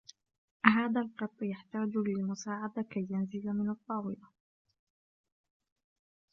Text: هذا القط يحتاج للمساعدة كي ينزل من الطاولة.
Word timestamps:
هذا 0.65 1.01
القط 1.01 1.41
يحتاج 1.41 1.89
للمساعدة 1.97 2.81
كي 2.81 3.07
ينزل 3.09 3.49
من 3.53 3.69
الطاولة. 3.69 4.29